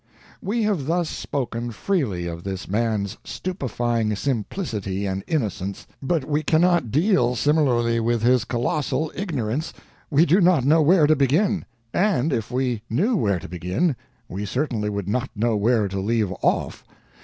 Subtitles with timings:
[0.41, 6.89] We have thus spoken freely of this man's stupefying simplicity and innocence, but we cannot
[6.89, 9.73] deal similarly with his colossal ignorance.
[10.09, 11.65] We do not know where to begin.
[11.93, 13.95] And if we knew where to begin,
[14.27, 16.83] we certainly would not know where to leave off.